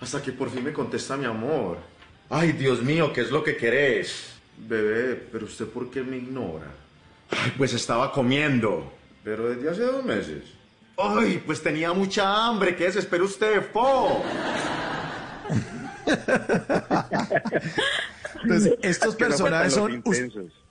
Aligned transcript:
Hasta 0.00 0.22
que 0.22 0.32
por 0.32 0.50
fin 0.50 0.64
me 0.64 0.72
contesta 0.72 1.16
mi 1.16 1.26
amor. 1.26 1.78
Ay, 2.28 2.52
Dios 2.52 2.82
mío, 2.82 3.12
¿qué 3.12 3.22
es 3.22 3.30
lo 3.30 3.42
que 3.42 3.56
querés? 3.56 4.30
Bebé, 4.56 5.14
pero 5.30 5.46
usted 5.46 5.66
por 5.66 5.90
qué 5.90 6.02
me 6.02 6.16
ignora? 6.16 6.66
Ay, 7.30 7.52
pues 7.56 7.72
estaba 7.74 8.12
comiendo. 8.12 8.92
Pero 9.24 9.50
desde 9.50 9.70
hace 9.70 9.82
dos 9.82 10.04
meses. 10.04 10.44
Ay, 10.96 11.42
pues 11.44 11.62
tenía 11.62 11.92
mucha 11.92 12.46
hambre. 12.46 12.76
¿Qué 12.76 12.84
desespera 12.84 13.24
usted, 13.24 13.70
Po? 13.72 14.22
Entonces, 18.42 18.74
estos 18.82 19.16
Que 19.16 19.24
no 19.24 19.28
personajes 19.30 19.72
son... 19.72 20.02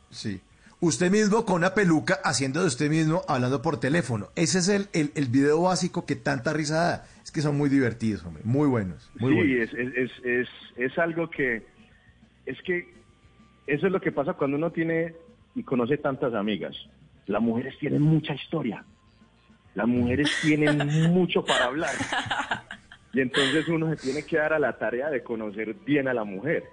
Sí. 0.09 0.41
Usted 0.82 1.11
mismo 1.11 1.46
con 1.46 1.57
una 1.57 1.73
peluca 1.73 2.20
haciendo 2.23 2.62
de 2.62 2.68
usted 2.68 2.89
mismo 2.89 3.21
hablando 3.27 3.62
por 3.62 3.80
teléfono. 3.82 4.30
Ese 4.36 4.59
es 4.59 4.70
el, 4.70 4.88
el, 4.94 5.12
el 5.16 5.25
video 5.25 5.62
básico 5.63 6.05
que 6.05 6.16
tanta 6.16 6.54
risa 6.54 6.75
da. 6.75 7.05
Es 7.23 7.32
que 7.32 7.41
son 7.41 7.57
muy 7.57 7.70
divertidos, 7.70 8.23
hombre. 8.25 8.44
Muy 8.45 8.68
buenos. 8.68 9.12
Muy 9.20 9.34
sí, 9.34 9.36
buenos. 9.38 9.73
es, 9.98 10.12
es, 10.23 10.48
es, 10.77 10.98
algo 10.98 11.30
que, 11.30 11.66
es 12.45 12.58
que 12.62 12.94
eso 13.67 13.88
es 13.88 13.91
lo 13.91 14.00
que 14.00 14.13
pasa 14.13 14.34
cuando 14.34 14.55
uno 14.55 14.72
tiene 14.72 15.16
y 15.53 15.63
conoce 15.63 15.98
tantas 15.98 16.34
amigas. 16.34 16.76
Las 17.27 17.41
mujeres 17.41 17.77
tienen 17.77 18.02
mucha 18.02 18.34
historia. 18.34 18.86
Las 19.75 19.88
mujeres 19.88 20.30
tienen 20.41 20.77
mucho 21.14 21.44
para 21.44 21.66
hablar. 21.66 21.91
Y 23.11 23.20
entonces 23.20 23.67
uno 23.67 23.89
se 23.89 23.98
tiene 23.98 24.23
que 24.23 24.38
dar 24.38 24.53
a 24.53 24.59
la 24.59 24.77
tarea 24.77 25.09
de 25.09 25.23
conocer 25.23 25.73
bien 25.86 26.08
a 26.08 26.14
la 26.14 26.23
mujer. 26.23 26.64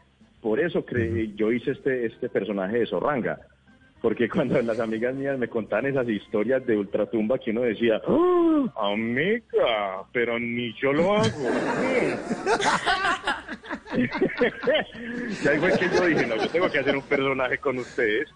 Por 0.41 0.61
eso 0.61 0.87
cre- 0.87 1.35
yo 1.35 1.51
hice 1.51 1.73
este, 1.73 2.07
este 2.07 2.29
personaje 2.29 2.79
de 2.79 2.87
Zorranga. 2.87 3.41
Porque 4.03 4.29
cuando 4.29 4.61
las 4.63 4.79
amigas 4.79 5.15
mías 5.15 5.39
me 5.39 5.49
contaban 5.49 5.87
esas 5.87 6.09
historias 6.09 6.65
de 6.67 6.77
ultratumba 6.77 7.39
que 7.39 7.51
uno 7.51 7.63
decía, 7.63 8.01
"Ah, 8.07 8.93
amiga, 8.93 10.05
pero 10.13 10.39
ni 10.39 10.73
yo 10.75 10.93
lo 10.93 11.17
hago. 11.17 11.51
y 13.97 15.49
ahí 15.49 15.59
fue 15.59 15.79
que 15.79 15.89
yo 15.89 16.07
dije, 16.07 16.27
no, 16.27 16.37
yo 16.37 16.49
tengo 16.49 16.71
que 16.71 16.79
hacer 16.79 16.97
un 16.97 17.03
personaje 17.03 17.59
con 17.59 17.79
ustedes. 17.79 18.29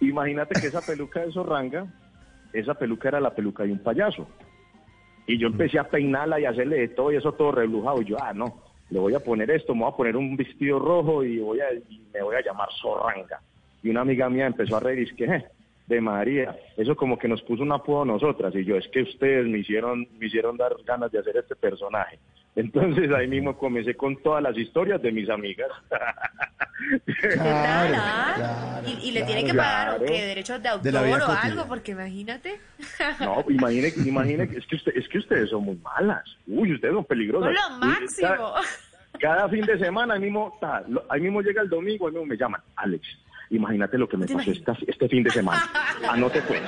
Imagínate 0.00 0.60
que 0.60 0.68
esa 0.68 0.80
peluca 0.80 1.20
de 1.20 1.32
Zorranga, 1.32 1.86
esa 2.52 2.74
peluca 2.74 3.08
era 3.08 3.20
la 3.20 3.34
peluca 3.34 3.64
de 3.64 3.72
un 3.72 3.80
payaso. 3.80 4.28
Y 5.26 5.38
yo 5.38 5.48
empecé 5.48 5.78
a 5.78 5.88
peinarla 5.88 6.40
y 6.40 6.46
hacerle 6.46 6.78
de 6.78 6.88
todo 6.88 7.12
y 7.12 7.16
eso 7.16 7.32
todo 7.32 7.52
reblujado. 7.52 8.00
Y 8.00 8.06
yo, 8.06 8.16
ah, 8.22 8.32
no, 8.32 8.62
le 8.90 8.98
voy 8.98 9.14
a 9.14 9.20
poner 9.20 9.50
esto, 9.50 9.74
me 9.74 9.82
voy 9.82 9.92
a 9.92 9.96
poner 9.96 10.16
un 10.16 10.36
vestido 10.36 10.78
rojo 10.78 11.24
y, 11.24 11.38
voy 11.38 11.60
a, 11.60 11.72
y 11.72 12.02
me 12.14 12.22
voy 12.22 12.36
a 12.36 12.42
llamar 12.42 12.68
Zorranga. 12.80 13.40
Y 13.88 13.90
una 13.90 14.02
amiga 14.02 14.28
mía 14.28 14.46
empezó 14.46 14.76
a 14.76 14.80
reír 14.80 14.98
y 14.98 15.02
es 15.04 15.12
que, 15.14 15.24
"Eh, 15.24 15.46
de 15.86 15.98
María, 16.02 16.54
eso 16.76 16.94
como 16.94 17.18
que 17.18 17.26
nos 17.26 17.40
puso 17.40 17.62
un 17.62 17.72
apodo 17.72 18.02
a 18.02 18.04
nosotras. 18.04 18.54
Y 18.54 18.62
yo, 18.62 18.76
es 18.76 18.86
que 18.88 19.00
ustedes 19.00 19.46
me 19.46 19.60
hicieron, 19.60 20.06
me 20.18 20.26
hicieron 20.26 20.58
dar 20.58 20.74
ganas 20.84 21.10
de 21.10 21.20
hacer 21.20 21.38
este 21.38 21.56
personaje. 21.56 22.18
Entonces 22.54 23.10
ahí 23.12 23.26
mismo 23.26 23.56
comencé 23.56 23.94
con 23.94 24.14
todas 24.22 24.42
las 24.42 24.54
historias 24.58 25.00
de 25.00 25.10
mis 25.12 25.30
amigas. 25.30 25.70
Claro, 27.32 27.94
claro, 28.36 28.88
y, 28.88 29.08
y 29.08 29.10
le 29.10 29.22
tiene 29.24 29.44
que 29.44 29.50
claro. 29.50 29.58
pagar 29.58 29.88
¿o 29.94 29.98
Claro. 29.98 30.12
qué, 30.12 30.26
derechos 30.26 30.62
de 30.62 30.68
De 30.80 30.92
la 30.92 31.00
autor 31.00 31.04
vida 31.06 31.16
o 31.16 31.26
cotidiana. 31.26 31.42
algo, 31.42 31.68
porque 31.68 31.90
imagínate. 31.92 32.60
No, 33.20 33.44
imagine, 33.48 33.92
imagine, 34.06 34.42
es 34.56 34.66
que, 34.66 34.76
usted, 34.76 34.92
es 34.96 35.08
que 35.08 35.18
ustedes 35.18 35.50
son 35.50 35.64
muy 35.64 35.76
malas. 35.76 36.24
Uy, 36.46 36.72
ustedes 36.74 36.94
son 36.94 37.04
peligrosas. 37.04 37.52
Son 37.56 37.80
lo 37.80 37.86
Uy, 37.86 37.92
máximo. 37.94 38.28
Cada, 38.28 39.18
cada 39.20 39.48
fin 39.48 39.64
de 39.66 39.78
semana, 39.78 40.14
ahí 40.14 40.20
mismo, 40.20 40.56
ta, 40.60 40.82
lo- 40.88 41.04
ahí 41.08 41.20
mismo 41.20 41.42
llega 41.42 41.62
el 41.62 41.68
domingo, 41.68 42.06
ahí 42.06 42.12
mismo 42.12 42.26
me 42.26 42.36
llaman, 42.36 42.60
Alex, 42.76 43.06
imagínate 43.50 43.98
lo 43.98 44.08
que 44.08 44.16
me 44.16 44.26
¿Te 44.26 44.34
pasó 44.34 44.50
esta- 44.50 44.76
este 44.86 45.08
fin 45.08 45.22
de 45.22 45.30
semana. 45.30 45.62
Anote 46.08 46.42
pues, 46.42 46.60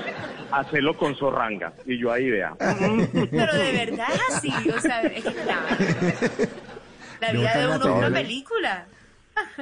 hacelo 0.51 0.97
con 0.97 1.15
Zorranga. 1.17 1.73
Y 1.87 1.99
yo 1.99 2.13
ahí 2.13 2.31
vea. 2.31 2.55
Pero 2.59 3.53
de 3.55 3.73
verdad 3.73 4.09
es 4.15 4.37
así, 4.37 4.71
o 4.71 4.81
sea, 4.81 5.03
es 5.03 5.25
que. 5.25 5.35
La 7.21 7.33
No 7.33 7.41
vida 7.41 7.59
de 7.59 7.67
uno 7.67 7.77
es 7.77 7.85
una 8.07 8.11
película. 8.11 8.87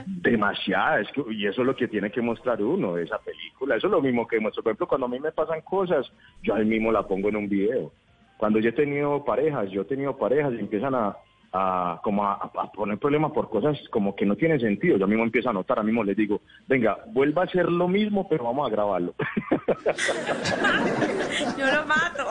Demasiada, 0.06 1.00
es 1.00 1.08
que, 1.12 1.22
y 1.32 1.46
eso 1.46 1.60
es 1.62 1.66
lo 1.66 1.76
que 1.76 1.88
tiene 1.88 2.10
que 2.10 2.20
mostrar 2.20 2.60
uno 2.62 2.96
esa 2.98 3.18
película. 3.18 3.76
Eso 3.76 3.86
es 3.86 3.90
lo 3.92 4.00
mismo 4.02 4.26
que 4.26 4.40
muestro. 4.40 4.62
Por 4.62 4.70
ejemplo, 4.70 4.88
cuando 4.88 5.06
a 5.06 5.10
mí 5.10 5.20
me 5.20 5.32
pasan 5.32 5.60
cosas, 5.62 6.06
yo 6.42 6.54
ahí 6.54 6.64
mismo 6.64 6.90
la 6.92 7.06
pongo 7.06 7.28
en 7.28 7.36
un 7.36 7.48
video. 7.48 7.92
Cuando 8.38 8.58
yo 8.60 8.70
he 8.70 8.72
tenido 8.72 9.24
parejas, 9.24 9.70
yo 9.70 9.82
he 9.82 9.84
tenido 9.84 10.16
parejas 10.16 10.52
y 10.54 10.60
empiezan 10.60 10.94
a, 10.94 11.16
a, 11.52 12.00
como 12.02 12.24
a, 12.24 12.34
a 12.34 12.72
poner 12.72 12.98
problemas 12.98 13.32
por 13.32 13.48
cosas 13.48 13.78
como 13.90 14.14
que 14.14 14.26
no 14.26 14.36
tienen 14.36 14.60
sentido. 14.60 14.98
Yo 14.98 15.06
mismo 15.06 15.24
empiezo 15.24 15.50
a 15.50 15.52
notar, 15.52 15.78
a 15.78 15.82
mismo 15.82 16.04
les 16.04 16.16
digo, 16.16 16.40
venga, 16.66 16.98
vuelva 17.08 17.42
a 17.42 17.44
hacer 17.46 17.70
lo 17.70 17.88
mismo, 17.88 18.28
pero 18.28 18.44
vamos 18.44 18.68
a 18.68 18.70
grabarlo. 18.70 19.14
Yo 21.58 21.66
lo 21.66 21.86
mato. 21.86 22.24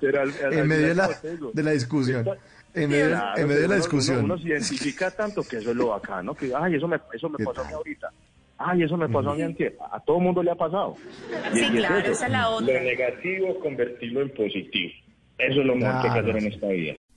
Pero 0.00 0.20
al- 0.22 0.32
al- 0.44 0.52
En 0.52 0.68
medio 0.68 0.88
de 0.88 0.94
la, 0.94 1.08
de 1.52 1.62
la 1.62 1.70
discusión. 1.72 2.26
En 2.74 2.88
medio, 2.90 3.08
Claro, 3.08 3.40
en 3.40 3.48
medio 3.48 3.60
de 3.62 3.68
la 3.68 3.74
uno- 3.74 3.82
discusión. 3.82 4.18
Uno, 4.24 4.34
uno 4.34 4.38
se 4.42 4.48
identifica 4.48 5.10
tanto 5.10 5.42
que 5.42 5.58
eso 5.58 5.70
es 5.70 5.76
lo 5.76 5.88
bacano, 5.88 6.34
que 6.34 6.52
ay, 6.56 6.76
eso 6.76 6.88
me, 6.88 6.98
eso 7.12 7.28
me 7.28 7.36
¿Qué 7.36 7.44
pasó 7.44 7.60
a 7.60 7.64
mí 7.64 7.72
ahorita. 7.74 8.08
Ay, 8.58 8.82
eso 8.84 8.96
me 8.96 9.08
pasó 9.08 9.30
a 9.30 9.34
mí 9.34 9.42
antier. 9.42 9.76
A 9.90 10.00
todo 10.00 10.20
mundo 10.20 10.42
le 10.42 10.52
ha 10.52 10.54
pasado. 10.54 10.96
Y- 11.52 11.56
Sí, 11.58 11.64
y 11.72 11.78
es 11.78 11.86
claro, 11.86 12.12
esa 12.12 12.26
es 12.26 12.32
la 12.32 12.48
otra. 12.48 12.74
Lo 12.74 12.80
negativo, 12.80 13.58
convertirlo 13.60 14.22
en 14.22 14.30
positivo. 14.30 14.92
Eso 15.38 15.60
es 15.60 15.66
lo 15.66 15.74
mejor 15.76 16.00
que 16.02 16.08
hay 16.08 16.14
que 16.14 16.20
hacer 16.20 16.36
en 16.36 16.46
esta 16.52 16.68
vida. 16.68 16.94